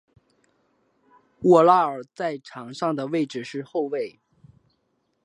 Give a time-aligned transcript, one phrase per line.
[1.41, 4.19] 沃拉尔在场上的位置是后卫。